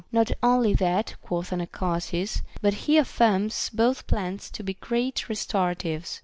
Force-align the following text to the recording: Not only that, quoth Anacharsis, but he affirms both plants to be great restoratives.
Not 0.11 0.31
only 0.41 0.73
that, 0.73 1.13
quoth 1.21 1.51
Anacharsis, 1.53 2.41
but 2.59 2.73
he 2.73 2.97
affirms 2.97 3.69
both 3.71 4.07
plants 4.07 4.49
to 4.49 4.63
be 4.63 4.73
great 4.73 5.29
restoratives. 5.29 6.19